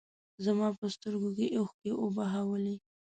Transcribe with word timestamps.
زما 0.45 0.67
په 0.79 0.85
سترګو 0.95 1.29
کې 1.37 1.45
اوښکې 1.57 1.91
وبهولې. 2.03 2.75